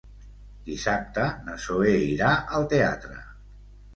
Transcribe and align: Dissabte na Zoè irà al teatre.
Dissabte 0.69 1.25
na 1.49 1.57
Zoè 1.65 1.93
irà 2.05 2.31
al 2.61 2.65
teatre. 2.75 3.21